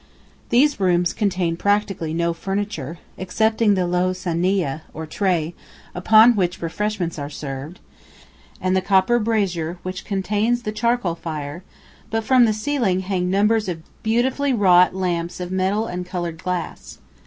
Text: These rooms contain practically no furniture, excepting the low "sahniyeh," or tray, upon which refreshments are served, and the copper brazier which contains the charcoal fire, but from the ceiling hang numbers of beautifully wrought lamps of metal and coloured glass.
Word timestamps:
These 0.49 0.79
rooms 0.79 1.13
contain 1.13 1.57
practically 1.57 2.11
no 2.11 2.33
furniture, 2.33 2.97
excepting 3.19 3.75
the 3.75 3.85
low 3.85 4.13
"sahniyeh," 4.13 4.81
or 4.95 5.05
tray, 5.05 5.53
upon 5.93 6.35
which 6.35 6.59
refreshments 6.59 7.19
are 7.19 7.29
served, 7.29 7.79
and 8.59 8.75
the 8.75 8.81
copper 8.81 9.19
brazier 9.19 9.77
which 9.83 10.03
contains 10.03 10.63
the 10.63 10.71
charcoal 10.71 11.13
fire, 11.13 11.63
but 12.09 12.23
from 12.23 12.45
the 12.45 12.51
ceiling 12.53 13.01
hang 13.01 13.29
numbers 13.29 13.69
of 13.69 13.83
beautifully 14.01 14.53
wrought 14.53 14.95
lamps 14.95 15.39
of 15.39 15.51
metal 15.51 15.85
and 15.85 16.03
coloured 16.07 16.41
glass. 16.43 16.97